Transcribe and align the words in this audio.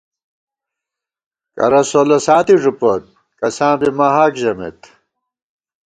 کرہ 1.55 1.81
سولہ 1.89 2.17
ساتی 2.25 2.55
ݫُپوت، 2.61 3.03
کساں 3.39 3.75
بی 3.79 3.89
مَہاک 3.97 4.33
ژَمېت 4.41 4.79